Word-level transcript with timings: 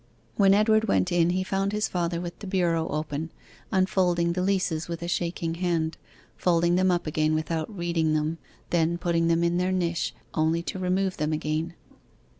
When 0.35 0.55
Edward 0.55 0.85
went 0.87 1.11
in 1.11 1.29
he 1.29 1.43
found 1.43 1.71
his 1.73 1.87
father 1.87 2.19
with 2.19 2.39
the 2.39 2.47
bureau 2.47 2.87
open, 2.87 3.29
unfolding 3.71 4.33
the 4.33 4.41
leases 4.41 4.87
with 4.87 5.03
a 5.03 5.07
shaking 5.07 5.53
hand, 5.53 5.95
folding 6.35 6.73
them 6.73 6.89
up 6.89 7.05
again 7.05 7.35
without 7.35 7.69
reading 7.77 8.15
them, 8.15 8.39
then 8.71 8.97
putting 8.97 9.27
them 9.27 9.43
in 9.43 9.57
their 9.57 9.71
niche 9.71 10.15
only 10.33 10.63
to 10.63 10.79
remove 10.79 11.17
them 11.17 11.31
again. 11.31 11.75